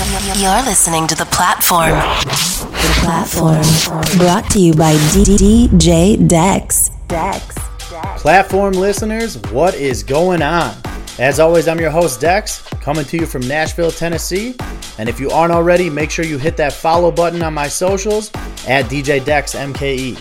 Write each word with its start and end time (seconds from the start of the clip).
You're 0.00 0.62
listening 0.62 1.06
to 1.08 1.14
The 1.14 1.26
Platform. 1.26 1.90
The 1.90 3.00
Platform. 3.02 3.60
Brought 4.16 4.48
to 4.52 4.58
you 4.58 4.72
by 4.72 4.94
DJ 4.94 6.26
Dex. 6.26 6.88
Dex. 7.06 7.54
Platform 8.16 8.72
listeners, 8.72 9.36
what 9.52 9.74
is 9.74 10.02
going 10.02 10.40
on? 10.40 10.74
As 11.18 11.38
always, 11.38 11.68
I'm 11.68 11.78
your 11.78 11.90
host, 11.90 12.18
Dex, 12.18 12.62
coming 12.80 13.04
to 13.04 13.18
you 13.18 13.26
from 13.26 13.46
Nashville, 13.46 13.90
Tennessee. 13.90 14.54
And 14.96 15.06
if 15.06 15.20
you 15.20 15.28
aren't 15.28 15.52
already, 15.52 15.90
make 15.90 16.10
sure 16.10 16.24
you 16.24 16.38
hit 16.38 16.56
that 16.56 16.72
follow 16.72 17.10
button 17.10 17.42
on 17.42 17.52
my 17.52 17.68
socials 17.68 18.30
at 18.66 18.86
DJ 18.86 19.22
Dex 19.22 19.54
MKE. 19.54 20.18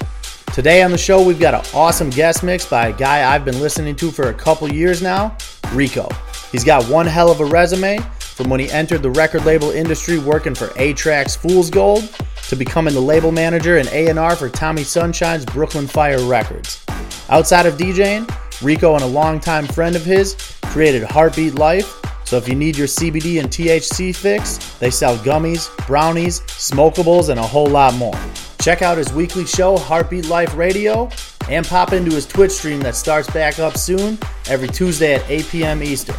Today 0.53 0.83
on 0.83 0.91
the 0.91 0.97
show, 0.97 1.23
we've 1.25 1.39
got 1.39 1.53
an 1.53 1.63
awesome 1.73 2.09
guest 2.09 2.43
mix 2.43 2.65
by 2.65 2.89
a 2.89 2.93
guy 2.93 3.33
I've 3.33 3.45
been 3.45 3.61
listening 3.61 3.95
to 3.95 4.11
for 4.11 4.27
a 4.27 4.33
couple 4.33 4.69
years 4.69 5.01
now, 5.01 5.37
Rico. 5.71 6.09
He's 6.51 6.65
got 6.65 6.83
one 6.89 7.05
hell 7.05 7.31
of 7.31 7.39
a 7.39 7.45
resume 7.45 7.99
from 8.39 8.49
when 8.49 8.61
he 8.61 8.71
entered 8.71 9.03
the 9.03 9.11
record 9.11 9.43
label 9.43 9.71
industry 9.71 10.17
working 10.17 10.55
for 10.55 10.71
A-Trak's 10.77 11.35
Fool's 11.35 11.69
Gold 11.69 12.09
to 12.47 12.55
becoming 12.55 12.93
the 12.93 13.01
label 13.01 13.33
manager 13.33 13.79
and 13.79 13.89
A&R 13.89 14.33
for 14.33 14.47
Tommy 14.47 14.83
Sunshine's 14.83 15.43
Brooklyn 15.43 15.87
Fire 15.87 16.23
Records. 16.23 16.85
Outside 17.27 17.65
of 17.65 17.73
DJing, 17.73 18.33
Rico 18.61 18.93
and 18.93 19.03
a 19.03 19.07
longtime 19.07 19.67
friend 19.67 19.93
of 19.93 20.05
his 20.05 20.35
created 20.67 21.03
Heartbeat 21.03 21.55
Life. 21.55 21.99
So 22.23 22.37
if 22.37 22.47
you 22.47 22.55
need 22.55 22.77
your 22.77 22.87
CBD 22.87 23.41
and 23.41 23.49
THC 23.49 24.15
fix, 24.15 24.57
they 24.77 24.89
sell 24.89 25.17
gummies, 25.17 25.69
brownies, 25.85 26.39
smokables, 26.43 27.27
and 27.27 27.41
a 27.41 27.45
whole 27.45 27.67
lot 27.67 27.93
more. 27.95 28.17
Check 28.61 28.81
out 28.81 28.97
his 28.97 29.11
weekly 29.11 29.45
show, 29.45 29.77
Heartbeat 29.77 30.27
Life 30.27 30.55
Radio, 30.55 31.09
and 31.49 31.67
pop 31.67 31.91
into 31.91 32.15
his 32.15 32.25
Twitch 32.25 32.51
stream 32.51 32.79
that 32.79 32.95
starts 32.95 33.29
back 33.31 33.59
up 33.59 33.75
soon 33.75 34.17
every 34.47 34.69
Tuesday 34.69 35.15
at 35.15 35.29
8 35.29 35.45
p.m. 35.49 35.83
Eastern. 35.83 36.15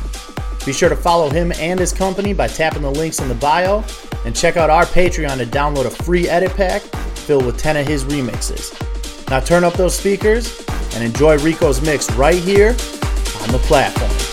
Be 0.67 0.73
sure 0.73 0.89
to 0.89 0.97
follow 0.97 1.31
him 1.31 1.53
and 1.53 1.81
his 1.81 1.93
company 1.93 2.33
by 2.33 2.49
tapping 2.49 2.83
the 2.83 2.91
links 2.91 3.21
in 3.21 3.29
the 3.29 3.35
bio, 3.35 3.85
and 4.25 4.37
check 4.37 4.57
out 4.57 4.69
our 4.69 4.85
Patreon 4.85 5.39
to 5.39 5.47
download 5.47 5.87
a 5.87 5.91
free 5.91 6.29
edit 6.29 6.55
pack 6.55 6.83
filled 6.83 7.47
with 7.47 7.57
10 7.57 7.79
of 7.79 7.87
his 7.87 8.05
remixes. 8.05 8.71
Now 9.31 9.41
turn 9.41 9.65
up 9.65 9.75
those 9.75 9.97
speakers 9.97 10.65
and 10.95 11.03
enjoy 11.03 11.39
Rico's 11.39 11.81
mix 11.81 12.11
right 12.13 12.35
here 12.35 12.71
on 12.71 13.53
the 13.53 13.61
platform. 13.63 14.30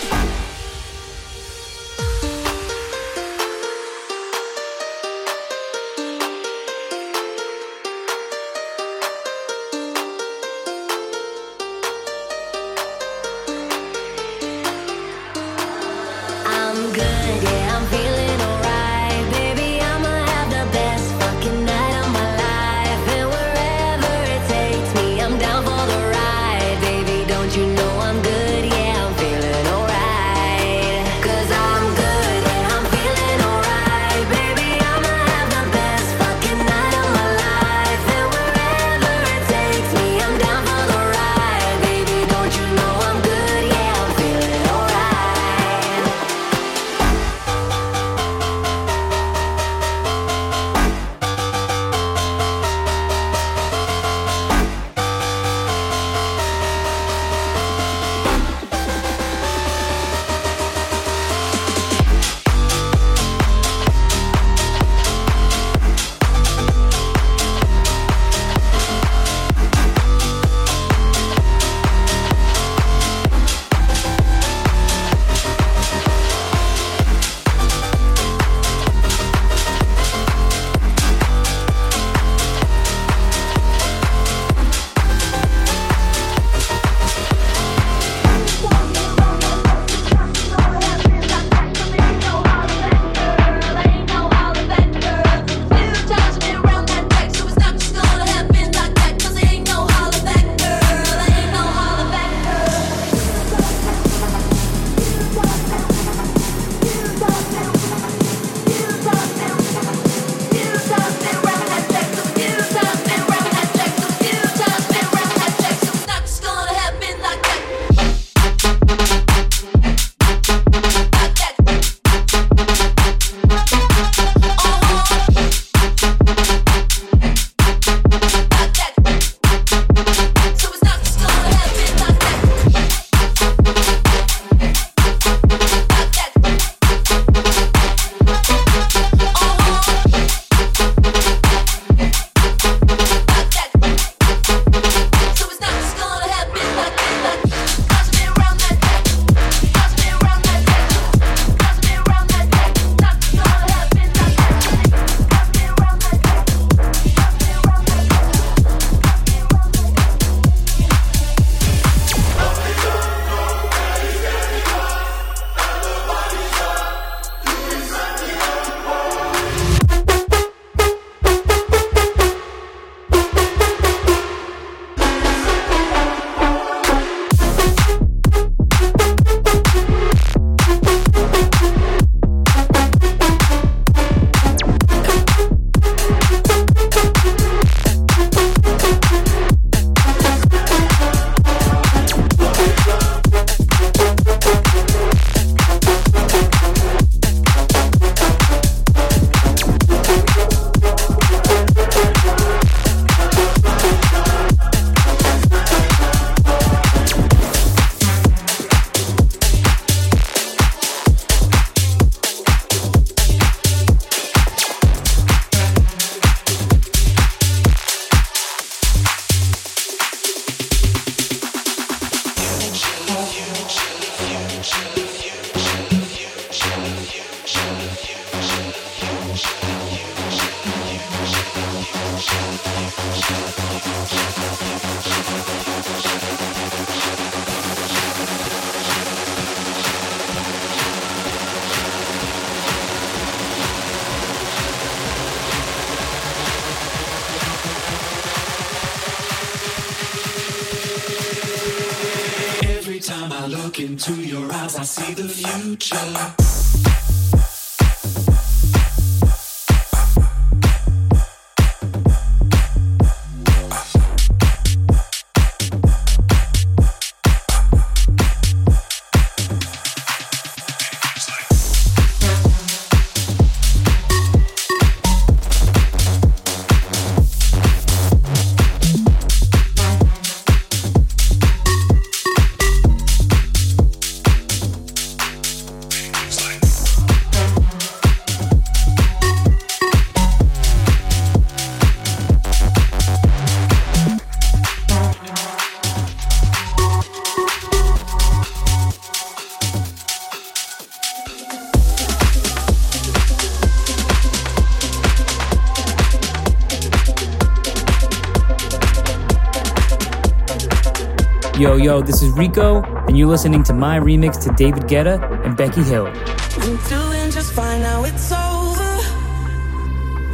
This 312.06 312.22
is 312.22 312.30
Rico, 312.32 312.82
and 313.06 313.18
you're 313.18 313.28
listening 313.28 313.62
to 313.64 313.72
my 313.72 313.98
remix 313.98 314.40
to 314.44 314.52
David 314.54 314.84
Guetta 314.84 315.16
and 315.44 315.56
Becky 315.56 315.82
Hill. 315.82 316.06
I'm 316.06 316.76
doing 316.88 317.30
just 317.30 317.52
fine 317.52 317.82
now 317.82 318.04
it's 318.04 318.30
over. 318.30 318.92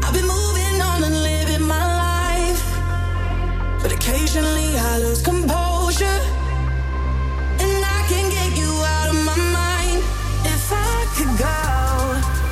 I've 0.05 0.13
been 0.13 0.27
moving 0.27 0.77
on 0.83 1.03
and 1.03 1.23
living 1.23 1.67
my 1.67 1.87
life. 2.07 2.63
But 3.83 3.93
occasionally 3.93 4.77
I 4.77 4.99
lose 4.99 5.23
composure. 5.23 6.21
And 7.63 7.85
I 7.97 8.01
can 8.09 8.31
get 8.31 8.57
you 8.57 8.71
out 8.97 9.09
of 9.11 9.19
my 9.25 9.37
mind. 9.59 10.01
If 10.45 10.71
I 10.71 11.07
could 11.17 11.33
go 11.39 11.61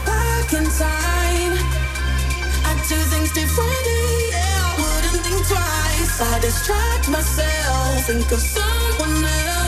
back 0.09 0.53
in 0.59 0.65
time, 0.79 1.55
I'd 2.67 2.83
do 2.89 2.99
things 3.13 3.31
differently. 3.33 4.31
Yeah, 4.31 4.69
I 4.69 4.75
wouldn't 4.81 5.23
think 5.27 5.47
twice. 5.47 6.21
I 6.21 6.39
distract 6.41 7.09
myself, 7.11 8.07
think 8.07 8.33
of 8.33 8.41
someone 8.41 8.82
else. 8.99 8.99
But 8.99 9.62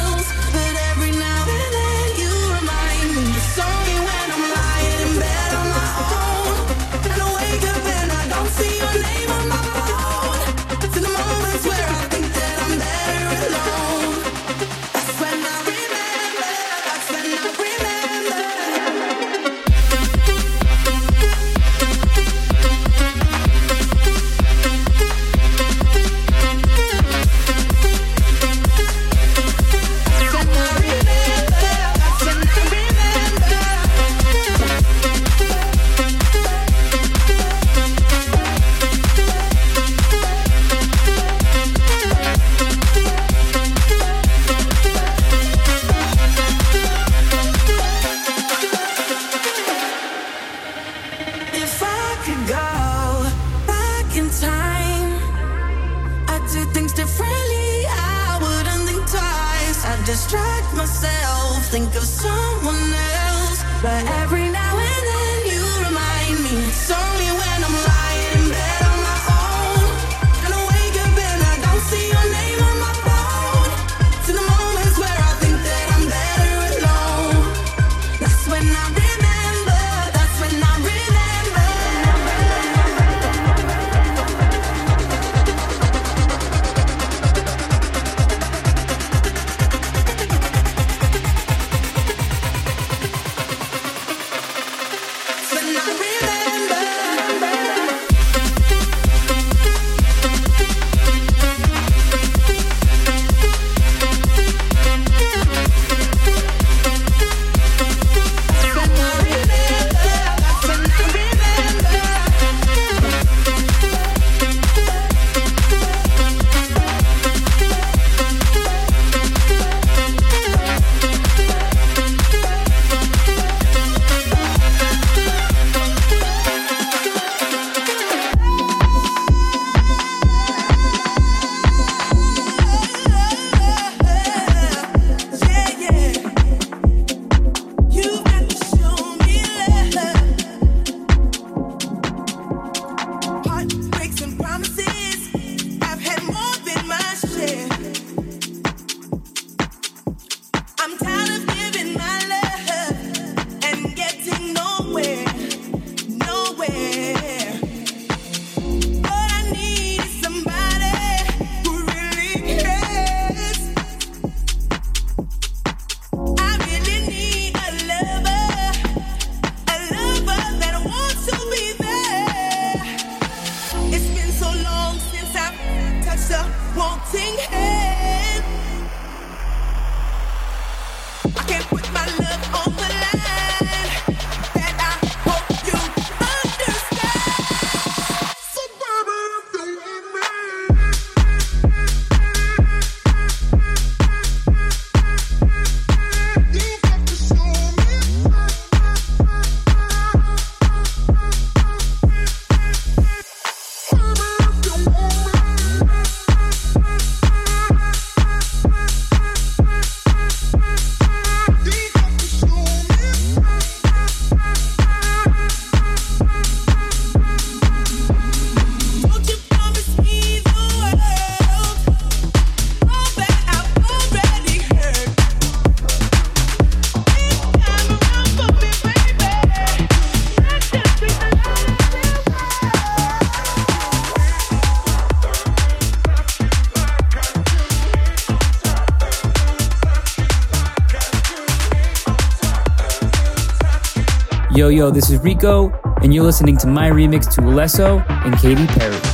Yo, 244.65 244.71
yo, 244.71 244.91
this 244.91 245.11
is 245.11 245.21
Rico, 245.23 245.71
and 246.01 246.15
you're 246.15 246.25
listening 246.25 246.57
to 246.57 246.67
my 246.67 246.89
remix 246.89 247.31
to 247.35 247.43
Alesso 247.43 248.03
and 248.25 248.35
Katy 248.39 248.67
Perry. 248.69 249.14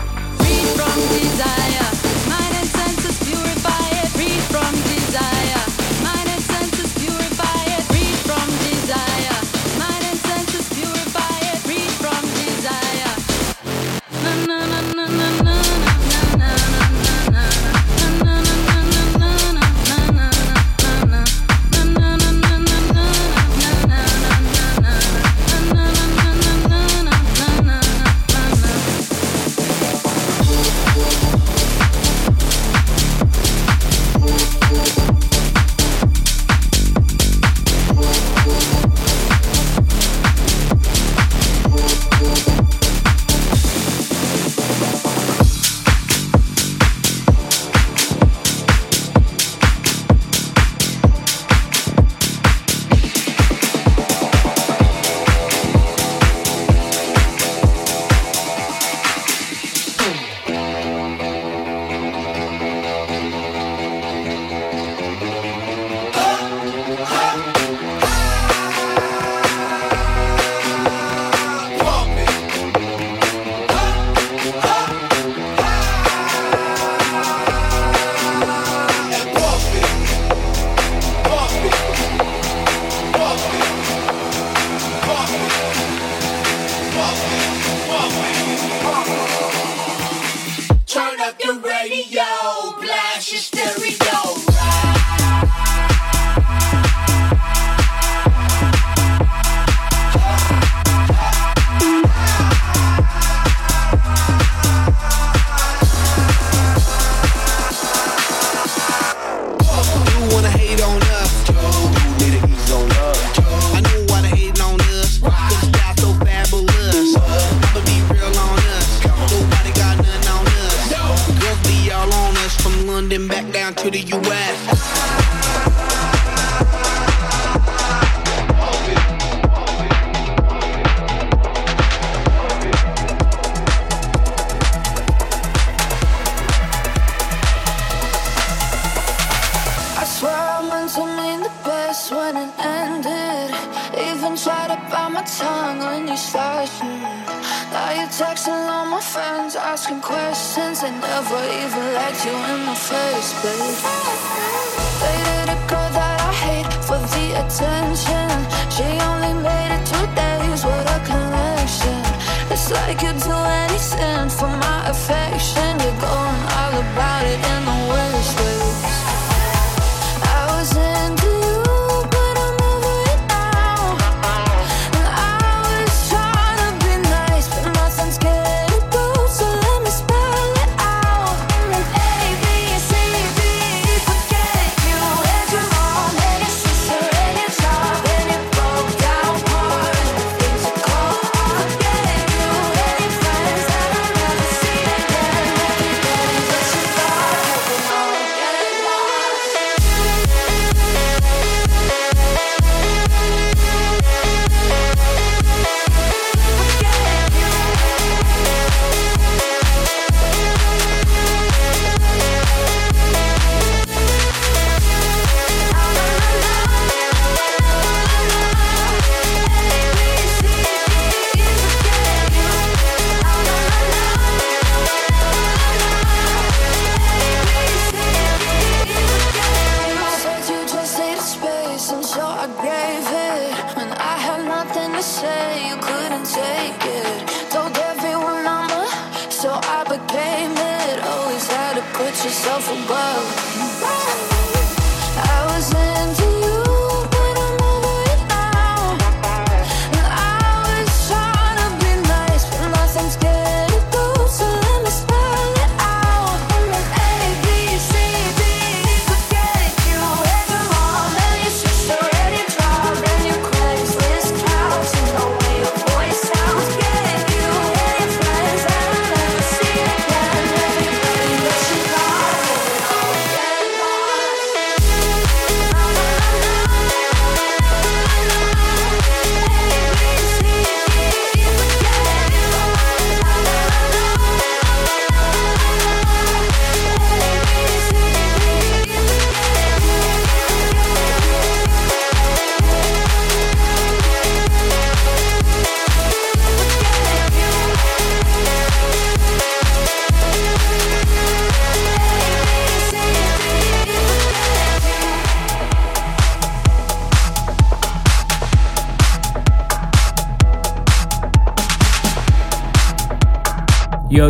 Free 0.51 0.65
from 0.75 0.99
desire, 1.17 1.91
mind 2.27 2.55
and 2.55 2.67
senses 2.67 3.17
purify 3.19 3.87
it. 4.03 4.09
Free 4.09 4.37
from 4.51 4.75
desire. 4.75 5.00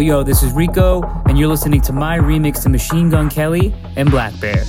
Yo, 0.02 0.24
this 0.24 0.42
is 0.42 0.52
Rico, 0.54 1.04
and 1.28 1.38
you're 1.38 1.48
listening 1.48 1.80
to 1.82 1.94
my 1.94 2.18
remix 2.18 2.64
to 2.64 2.70
Machine 2.70 3.12
Gun 3.12 3.30
Kelly 3.30 3.72
and 3.96 4.10
blackbear. 4.10 4.66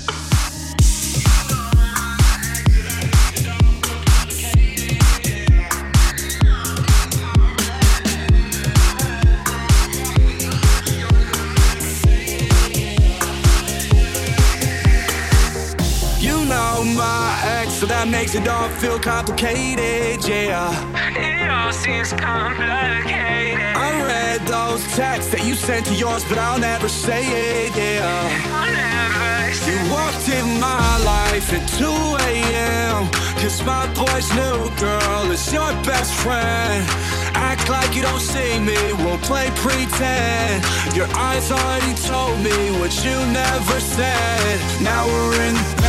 You 16.21 16.45
know 16.45 16.85
my 16.95 17.40
ex, 17.42 17.73
so 17.73 17.87
that 17.87 18.07
makes 18.09 18.35
it 18.35 18.47
all 18.47 18.68
feel 18.68 18.99
complicated, 18.99 20.29
yeah. 20.29 21.32
All 21.53 21.73
seems 21.73 22.12
complicated. 22.12 23.61
I 23.77 23.91
read 24.09 24.41
those 24.49 24.83
texts 24.97 25.31
that 25.33 25.45
you 25.45 25.55
sent 25.55 25.85
to 25.87 25.95
yours, 25.95 26.25
but 26.25 26.38
I'll 26.38 26.59
never 26.59 26.88
say 26.88 27.23
it, 27.23 27.77
yeah. 27.77 28.09
I'll 28.57 28.73
never 28.73 29.53
say 29.53 29.73
You 29.73 29.93
walked 29.93 30.29
in 30.29 30.47
my 30.59 30.97
life 31.05 31.53
at 31.53 31.65
2 31.77 31.85
a.m. 32.31 33.09
Cause 33.41 33.62
my 33.65 33.87
boy's 33.93 34.31
new 34.33 34.71
girl 34.81 35.31
is 35.31 35.53
your 35.53 35.73
best 35.85 36.15
friend. 36.25 36.87
Act 37.35 37.69
like 37.69 37.95
you 37.95 38.03
don't 38.03 38.21
see 38.21 38.59
me, 38.59 38.79
we'll 39.05 39.19
play 39.19 39.51
pretend. 39.57 40.65
Your 40.97 41.09
eyes 41.15 41.51
already 41.51 41.95
told 42.09 42.38
me 42.41 42.71
what 42.81 42.93
you 43.05 43.17
never 43.33 43.79
said. 43.81 44.61
Now 44.81 45.07
we're 45.07 45.43
in 45.43 45.82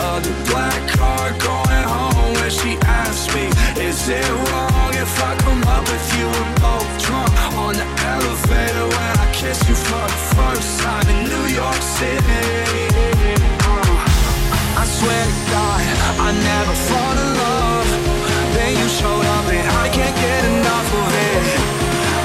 of 0.00 0.24
the 0.24 0.34
black 0.50 0.80
car 0.96 1.30
going 1.38 1.84
home 1.84 2.32
where 2.40 2.50
she 2.50 2.76
asked 2.84 3.34
me, 3.34 3.46
Is 3.76 4.08
it 4.08 4.28
wrong 4.48 4.92
if 4.94 5.12
I 5.22 5.36
come 5.44 5.62
up 5.64 5.84
with 5.84 6.06
you? 6.16 6.26
We're 6.26 6.54
both 6.64 6.90
drunk 7.04 7.32
on 7.56 7.74
the 7.76 7.86
elevator 8.08 8.86
when 8.88 9.12
I 9.20 9.26
kiss 9.32 9.60
you 9.68 9.74
for 9.74 10.04
the 10.12 10.20
first 10.36 10.80
time 10.80 11.06
in 11.12 11.28
New 11.28 11.46
York 11.52 11.82
City. 11.98 12.44
Uh, 13.68 14.80
I 14.80 14.84
swear 14.88 15.22
to 15.28 15.36
God, 15.52 15.80
I 16.26 16.28
never 16.32 16.74
fall 16.88 17.14
in 17.24 17.30
love. 17.44 17.88
Then 18.56 18.72
you 18.80 18.88
showed 18.88 19.26
up 19.36 19.46
and 19.52 19.68
I 19.84 19.86
can't 19.92 20.16
get 20.16 20.40
enough 20.56 20.88
of 21.02 21.10
it. 21.28 21.44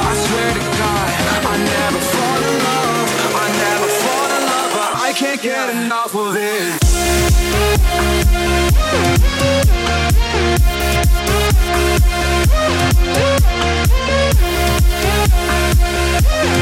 I 0.10 0.12
swear 0.26 0.50
to 0.56 0.63
God, 0.80 1.10
I 1.52 1.56
never 1.76 2.02
fall 2.13 2.39
in 2.50 2.56
love. 2.69 3.08
I 3.36 3.48
never 3.65 3.89
fall 4.04 4.30
in 4.38 4.43
love, 4.52 4.69
but 4.78 4.91
I 5.08 5.12
can't 5.13 5.41
get 5.41 5.69
enough 5.76 6.15
of 6.15 6.36
it. 6.36 6.85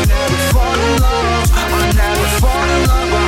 Never 0.05 0.37
fall 0.51 0.79
in 0.79 1.01
love. 1.01 1.51
I 1.53 1.91
never 1.95 2.27
fall 2.39 2.69
in 2.69 2.87
love, 2.87 3.22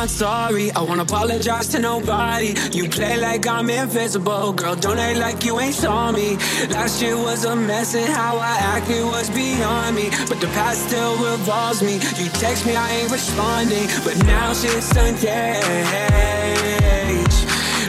not 0.00 0.08
sorry. 0.08 0.72
I 0.72 0.80
won't 0.80 1.00
apologize 1.00 1.68
to 1.68 1.78
nobody. 1.78 2.54
You 2.72 2.88
play 2.88 3.18
like 3.18 3.46
I'm 3.46 3.68
invisible, 3.68 4.54
girl. 4.54 4.74
Don't 4.74 4.98
act 4.98 5.18
like 5.18 5.44
you 5.44 5.60
ain't 5.60 5.74
saw 5.74 6.10
me. 6.10 6.36
Last 6.70 7.02
year 7.02 7.16
was 7.16 7.44
a 7.44 7.54
mess, 7.54 7.94
and 7.94 8.08
how 8.08 8.38
I 8.38 8.56
acted 8.76 9.04
was 9.04 9.28
beyond 9.28 9.96
me. 9.96 10.08
But 10.26 10.40
the 10.40 10.46
past 10.58 10.88
still 10.88 11.16
revolves 11.18 11.82
me. 11.82 11.94
You 12.16 12.30
text 12.40 12.64
me, 12.64 12.76
I 12.76 12.88
ain't 12.96 13.10
responding. 13.12 13.88
But 14.02 14.16
now 14.24 14.54
shit's 14.54 14.90
gauge. 14.94 15.20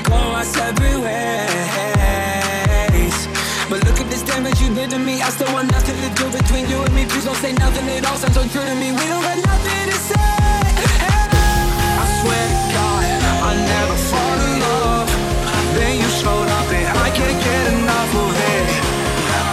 Go 0.04 0.16
our 0.36 0.44
separate 0.44 1.00
ways. 1.06 1.32
But 3.70 3.86
look 3.88 4.02
at 4.04 4.10
this 4.12 4.24
damage 4.24 4.60
you 4.60 4.76
did 4.76 4.90
to 4.90 5.00
me. 5.00 5.22
I 5.22 5.30
still 5.30 5.54
want 5.54 5.72
nothing 5.72 5.96
to 5.96 6.10
do 6.20 6.30
between 6.30 6.68
you 6.68 6.84
and 6.84 6.94
me. 6.94 7.06
Please 7.06 7.24
don't 7.24 7.38
say 7.38 7.54
nothing. 7.54 7.88
It 7.88 8.06
all 8.06 8.18
sounds 8.18 8.36
so 8.36 8.44
true 8.52 8.68
to 8.68 8.76
me. 8.76 8.92
We 8.92 9.06
don't 9.08 9.24
got 9.24 9.38
nothing 9.46 9.61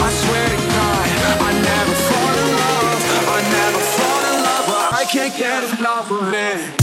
I 0.00 0.10
swear 0.10 0.48
to 0.48 0.56
God, 0.56 1.08
I 1.40 1.52
never 1.52 1.94
fall 2.08 2.32
in 2.42 2.48
love, 2.56 3.00
I 3.28 3.40
never 3.52 3.82
fall 3.96 4.22
in 4.24 4.36
love, 4.42 4.64
but 4.66 4.94
I 4.94 5.04
can't 5.04 5.34
get 5.36 5.64
enough 5.78 6.10
of 6.10 6.32
it. 6.32 6.78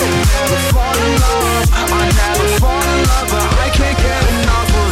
I 0.00 0.24
never 0.24 0.58
thought 0.72 0.96
of 0.96 1.12
love 1.20 1.68
I 1.76 2.08
never 2.20 2.48
thought 2.56 2.88
of 2.88 3.00
love 3.08 3.32
I 3.58 3.68
can't 3.74 3.98
get 3.98 4.22
a 4.22 4.46
novel. 4.46 4.84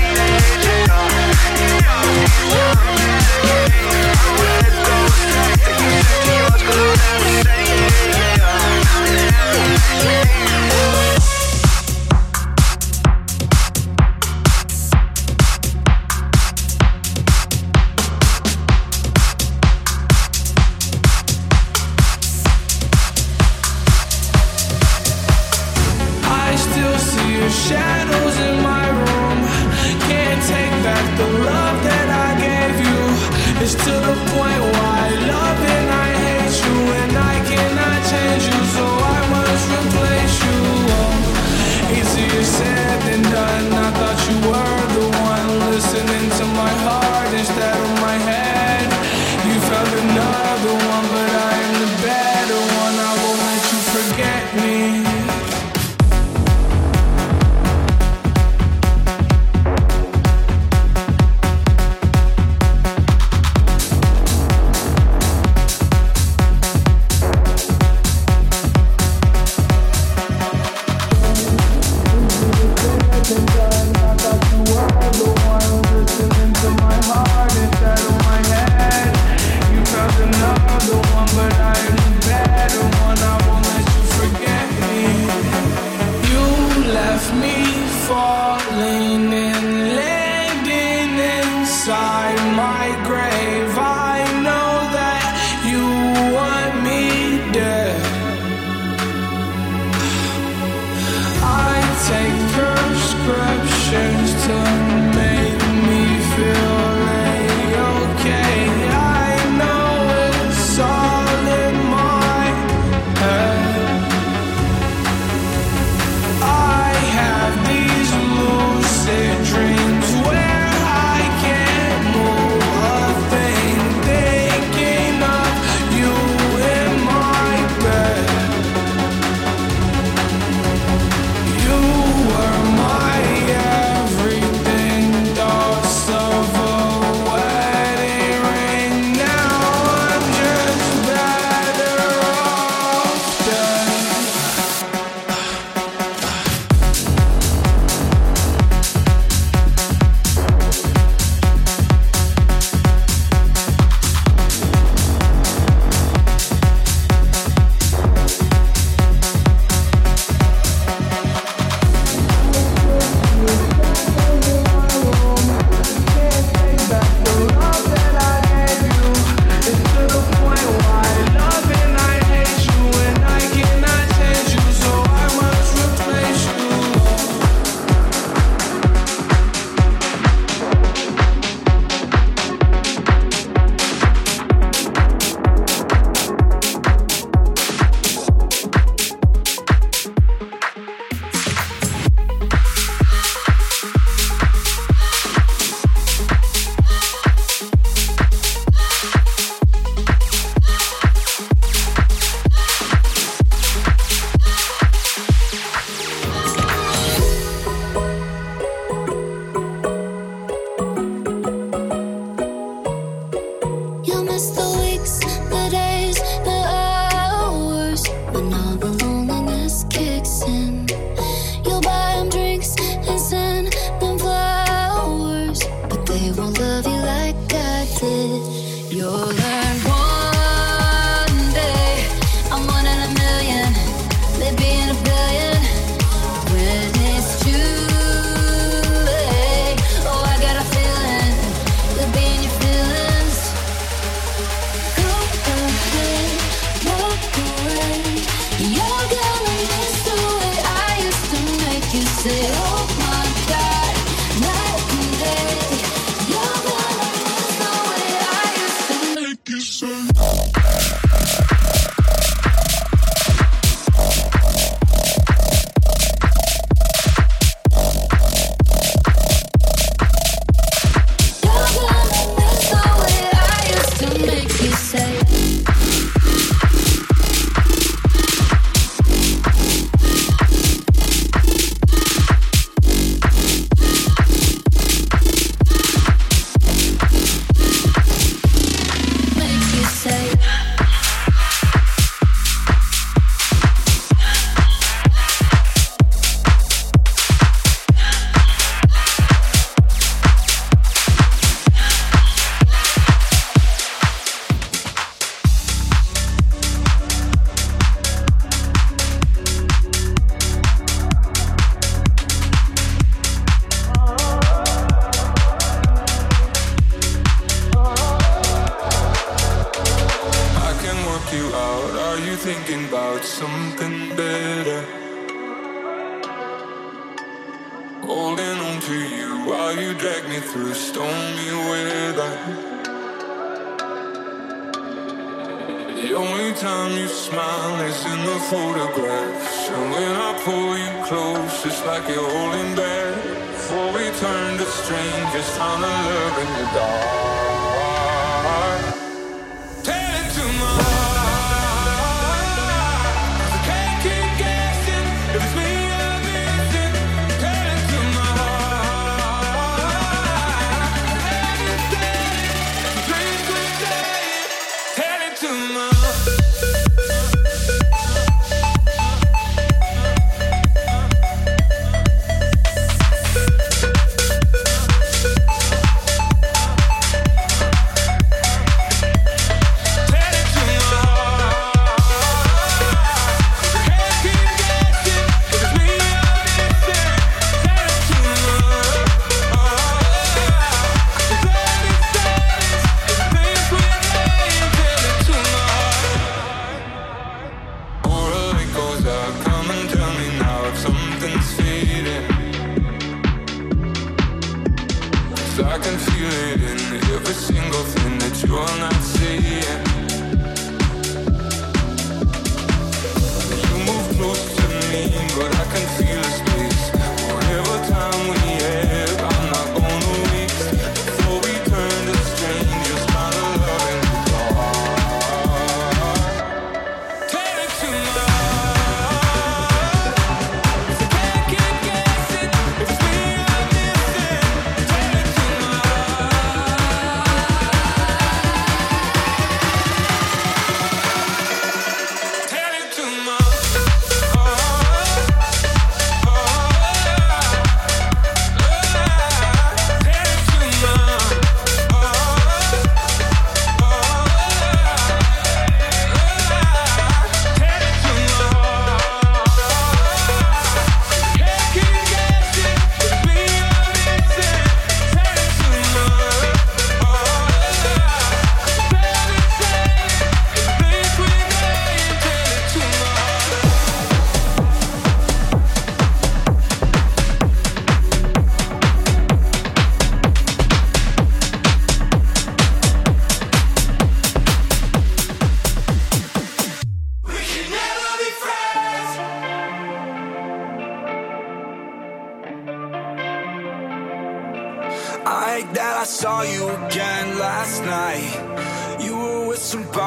You 0.00 0.05
yeah. 2.16 2.76
change. 38.10 38.45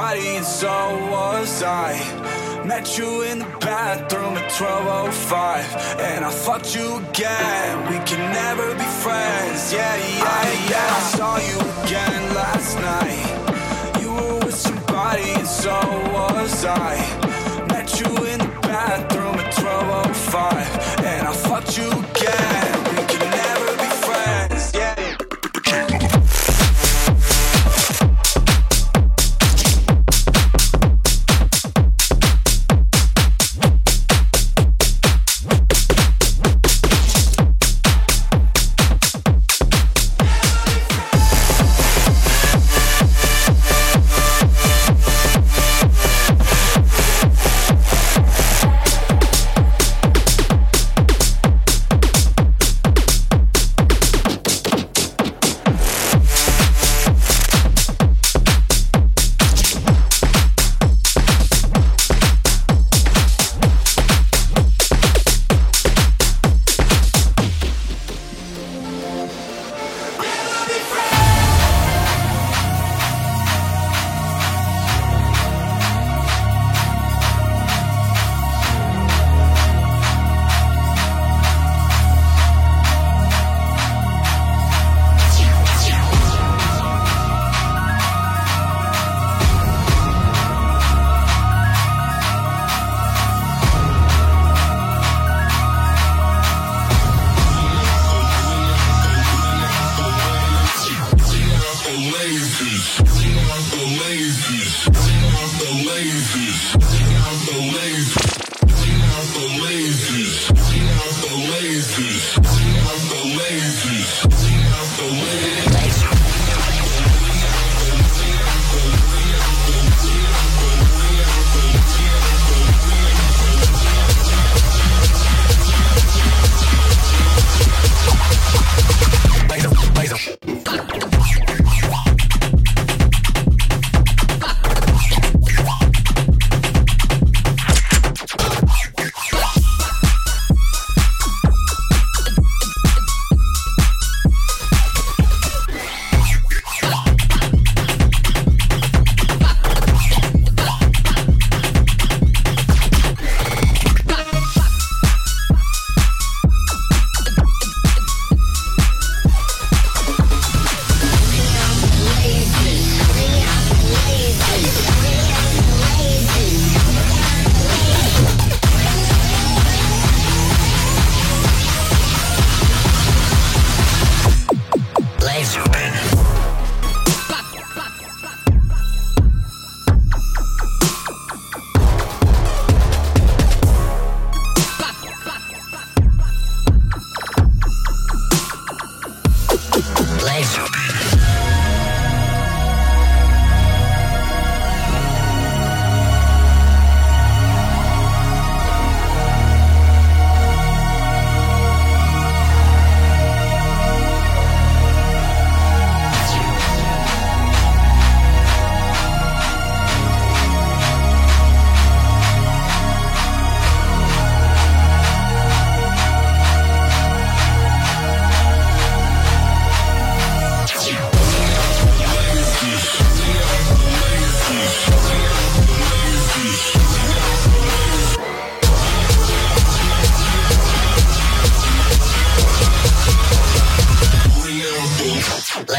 body, 0.10 0.38
and 0.38 0.46
so 0.46 0.70
was 1.12 1.64
I. 1.64 1.94
Met 2.66 2.98
you 2.98 3.22
in 3.24 3.40
the 3.40 3.52
bathroom 3.60 4.38
at 4.38 4.52
1205, 4.52 6.00
and 6.00 6.26
I 6.26 6.32
fucked 6.32 6.76
you 6.76 6.98
again. 6.98 7.72
We 7.90 7.98
can 8.10 8.22
never 8.34 8.74
be 8.76 8.90
friends, 9.04 9.74
yeah, 9.74 9.96
yeah, 9.96 10.70
yeah. 10.72 11.00
I 11.00 11.02
saw 11.18 11.38
you 11.50 11.60
again 11.84 12.22
last 12.34 12.76
night. 12.92 14.02
You 14.02 14.12
were 14.12 14.40
with 14.46 14.56
somebody, 14.56 15.30
and 15.40 15.48
so 15.48 15.78
was 16.14 16.66
I. 16.66 16.96
Met 17.68 17.90
you 18.00 18.12
in 18.34 18.40
the 18.40 18.52
bathroom 18.62 19.36
at 19.44 19.54
1205, 19.58 21.06
and 21.06 21.28
I 21.28 21.34
fucked 21.34 21.78
you 21.78 21.90
again. 21.92 22.49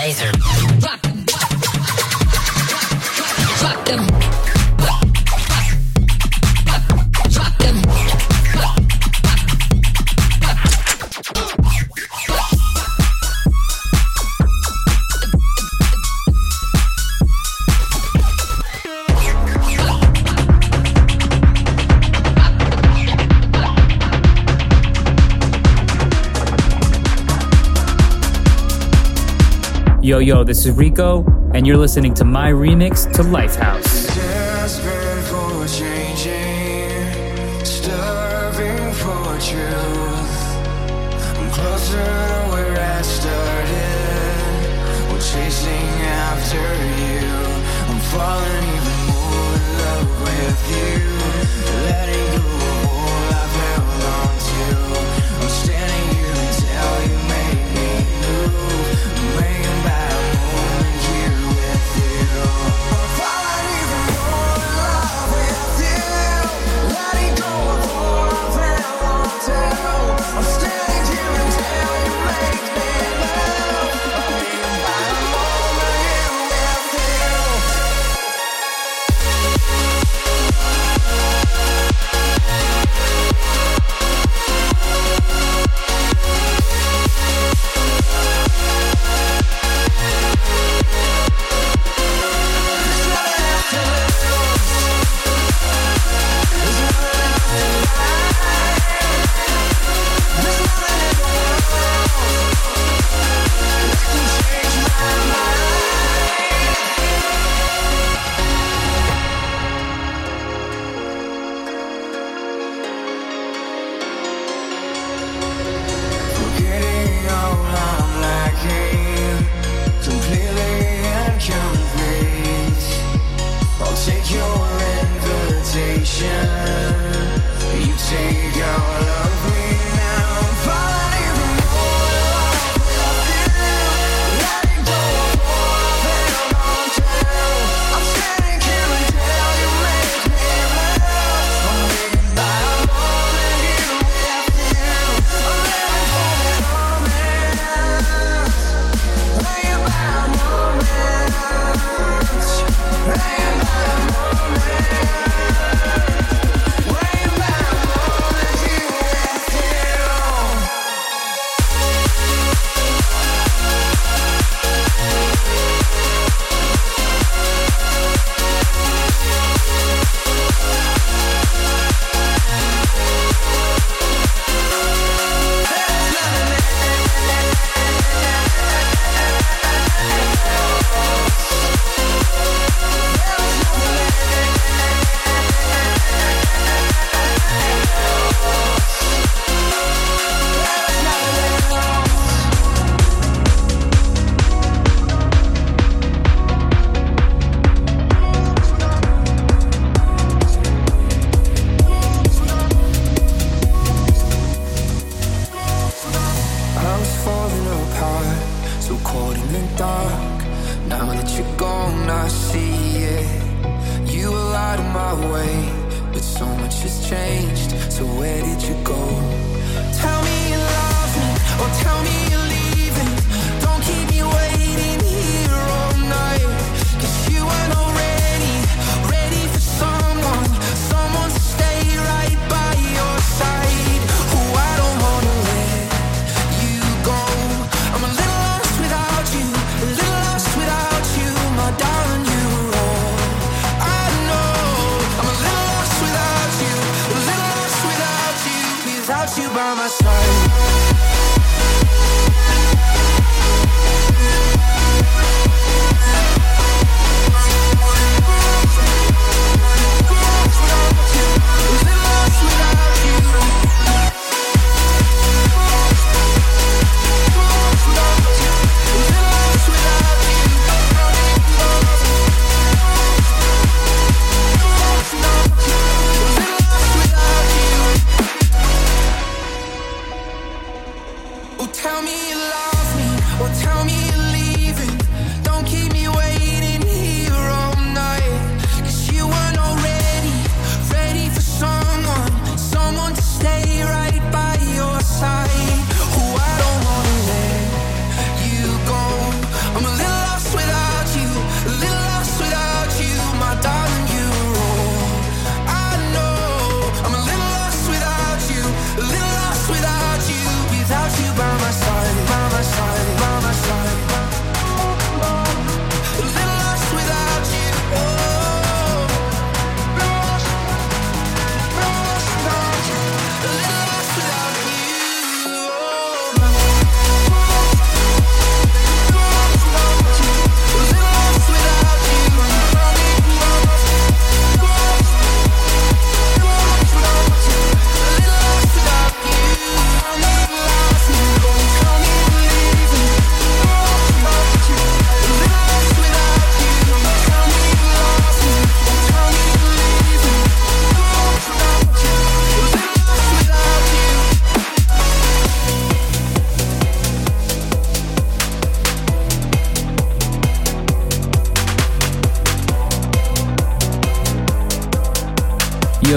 laser. 0.01 0.60
Yo, 30.31 30.45
this 30.45 30.64
is 30.64 30.70
Rico, 30.76 31.24
and 31.55 31.66
you're 31.66 31.76
listening 31.76 32.14
to 32.14 32.24
my 32.24 32.53
remix 32.53 33.12
to 33.14 33.22
Lifehouse. 33.24 33.89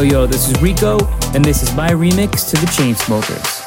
yo, 0.03 0.27
this 0.27 0.49
is 0.49 0.61
Rico, 0.61 0.97
and 1.33 1.43
this 1.43 1.63
is 1.63 1.73
my 1.75 1.89
remix 1.89 2.49
to 2.49 2.57
The 2.57 2.67
Chainsmokers. 2.67 3.62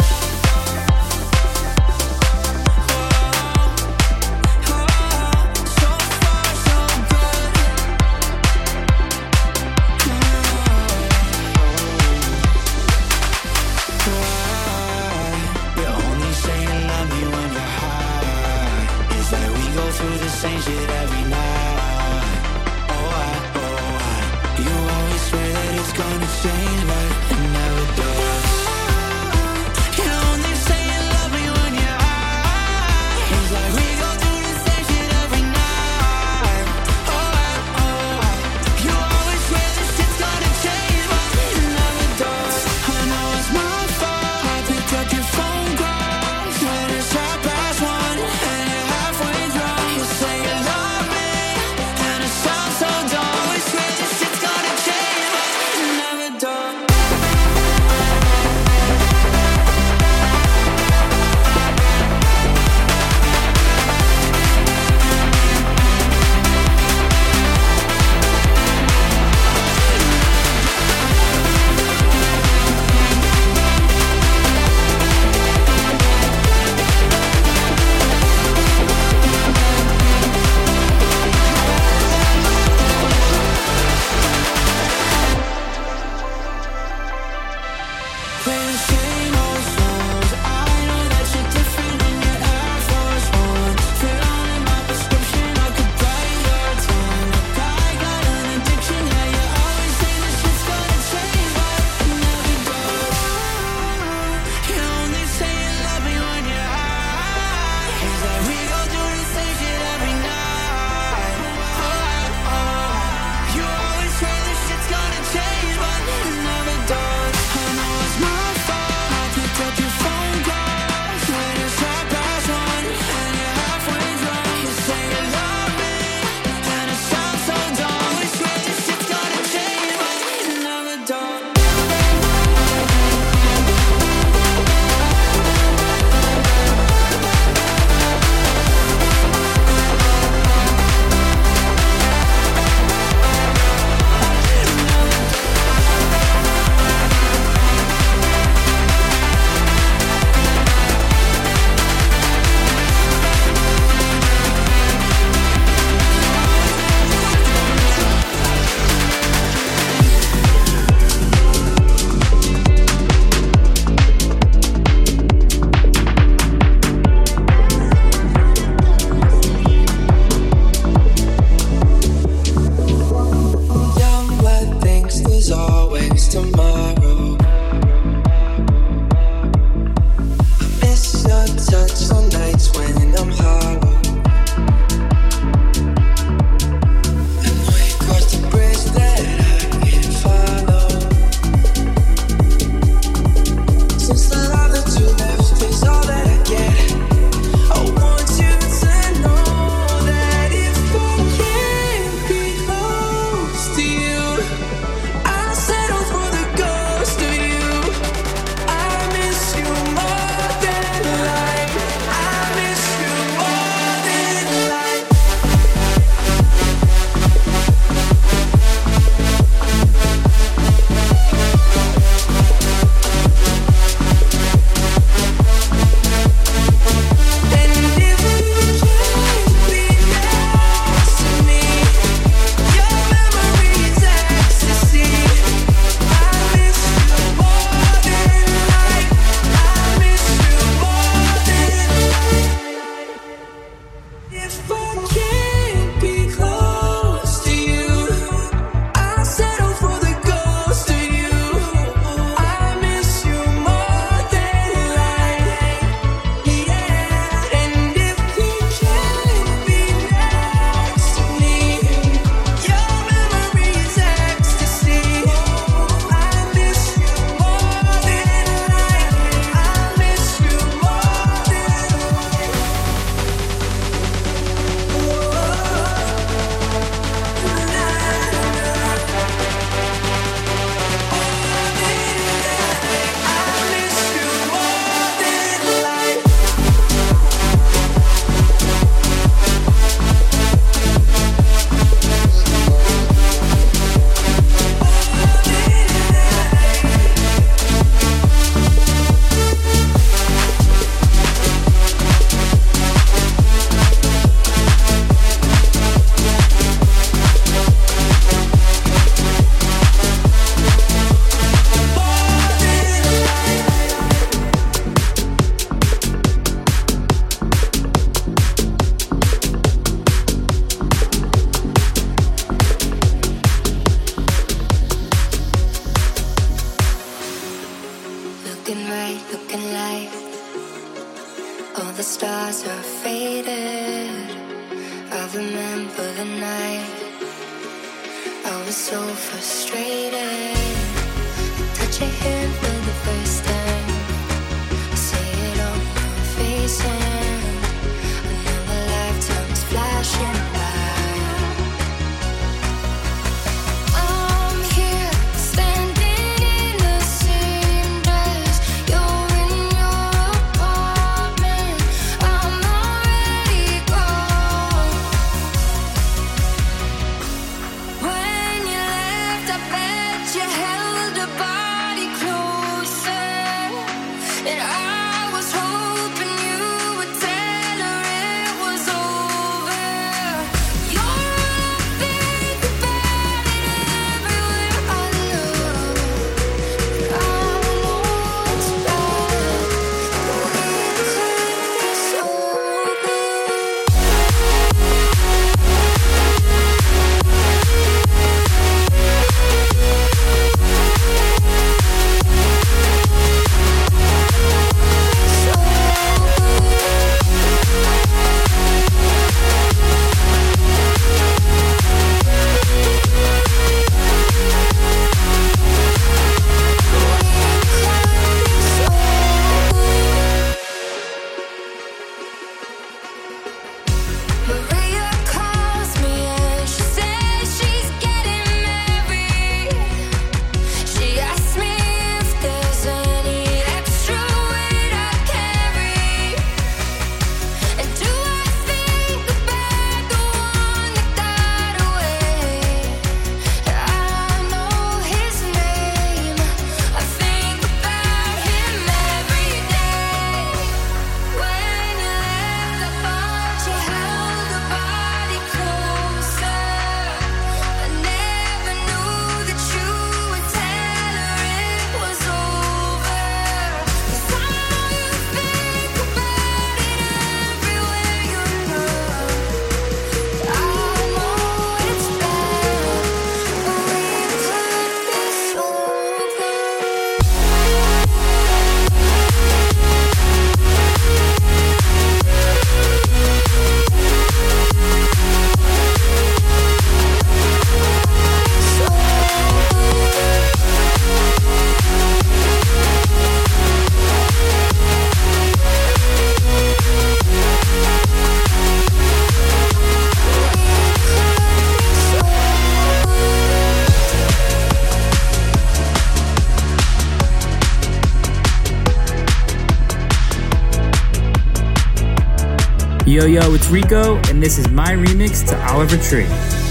Yo, 513.26 513.54
it's 513.54 513.68
Rico, 513.68 514.18
and 514.28 514.40
this 514.40 514.56
is 514.56 514.68
my 514.70 514.92
remix 514.92 515.44
to 515.48 515.60
Oliver 515.72 515.96
Tree. 515.96 516.65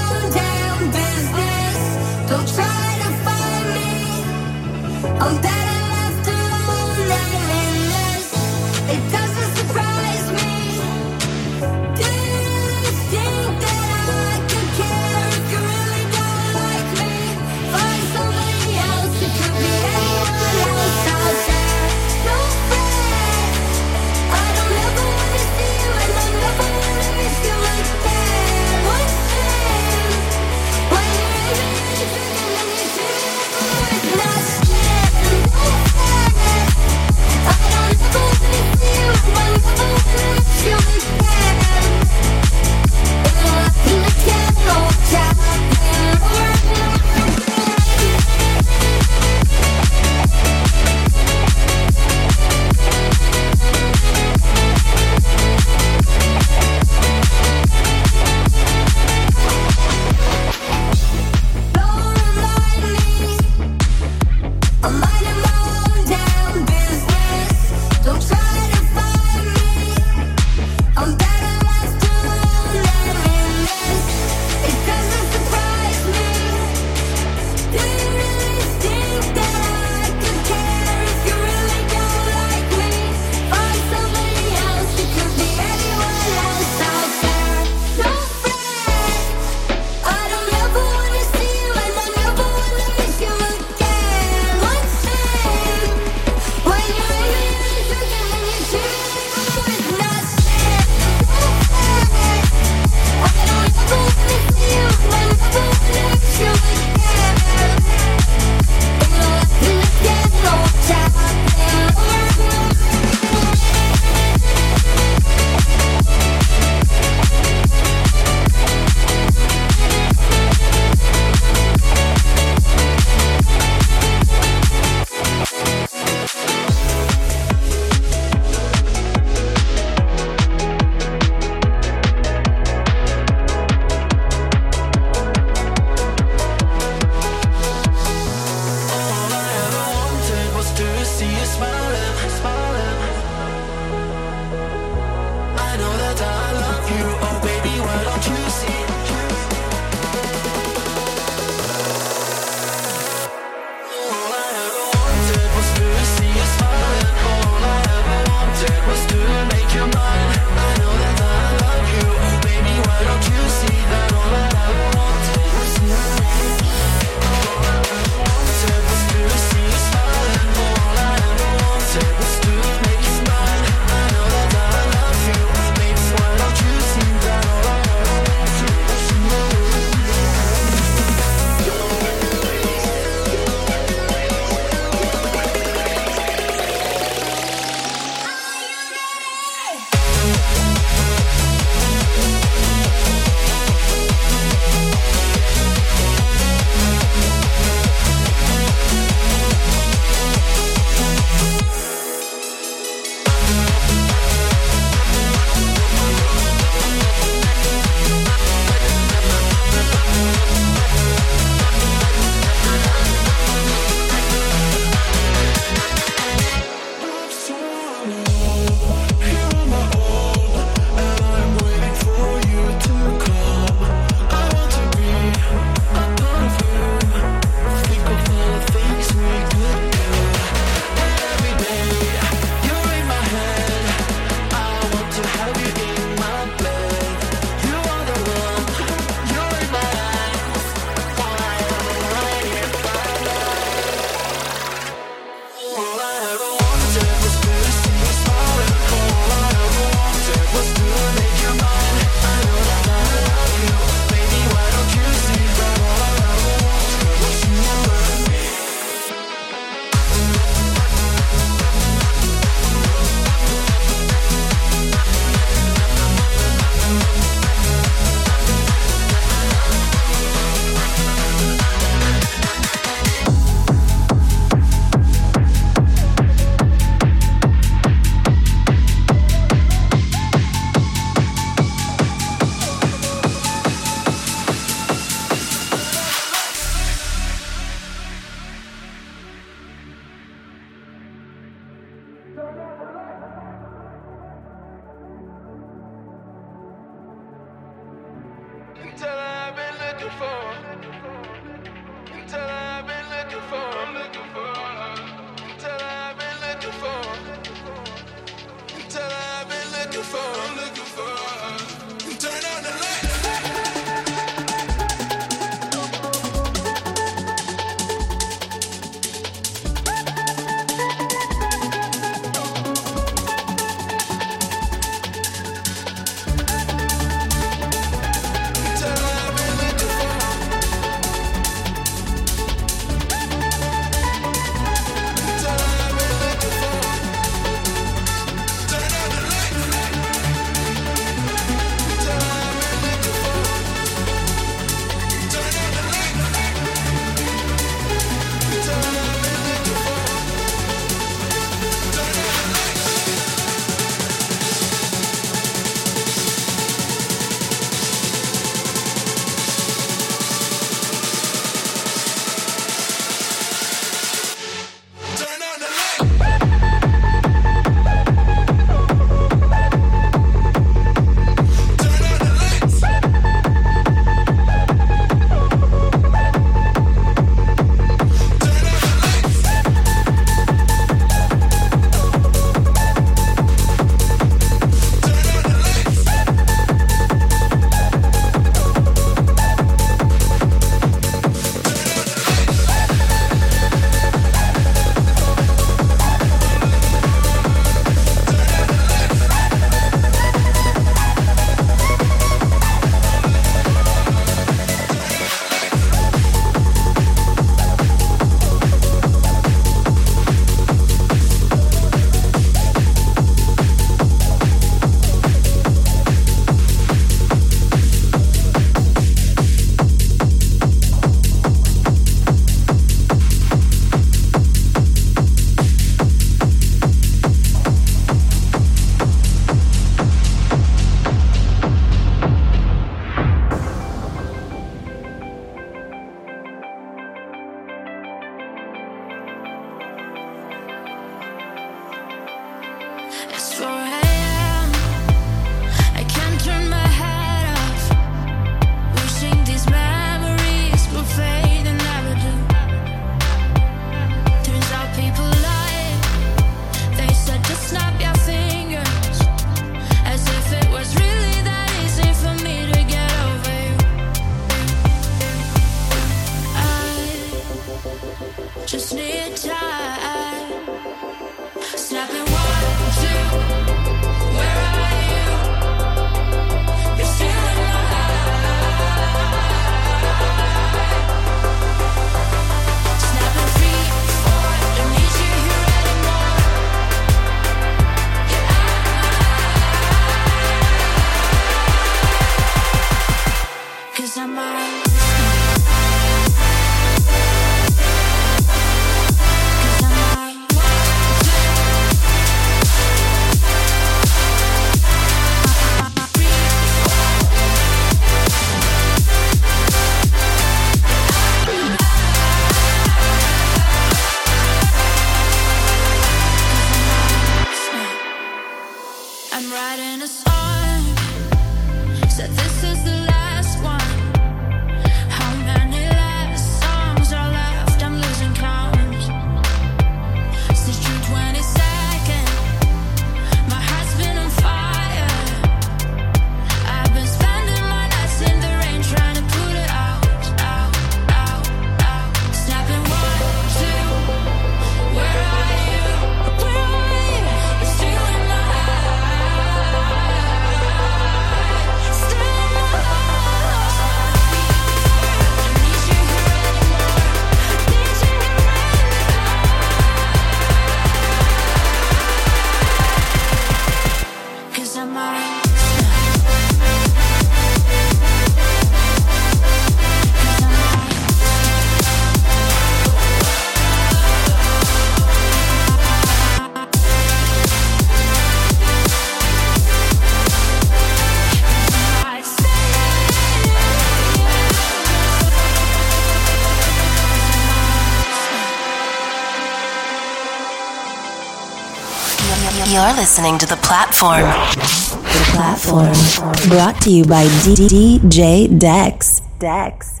You're 592.81 592.93
listening 592.93 593.37
to 593.37 593.45
The 593.45 593.57
Platform. 593.57 594.21
The 594.21 595.23
Platform. 595.33 596.49
Brought 596.49 596.81
to 596.81 596.89
you 596.89 597.05
by 597.05 597.25
DJ 597.25 597.99
Dex. 598.09 598.57
Dex. 598.57 599.21
Dex. 599.37 600.00